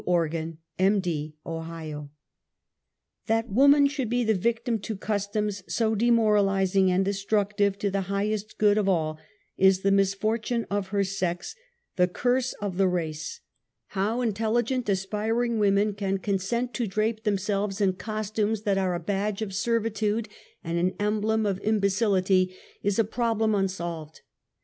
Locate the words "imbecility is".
21.61-22.97